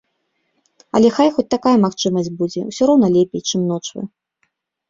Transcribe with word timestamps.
Але 0.99 1.11
хай 1.17 1.29
хоць 1.35 1.45
такая 1.55 1.75
магчымасць 1.85 2.31
будзе, 2.39 2.65
усё 2.73 2.83
роўна 2.91 3.07
лепей, 3.19 3.41
чым 3.49 3.61
ночвы. 3.75 4.01